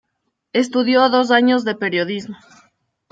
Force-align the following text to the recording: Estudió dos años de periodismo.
Estudió 0.53 1.09
dos 1.09 1.29
años 1.29 1.63
de 1.63 1.75
periodismo. 1.75 2.37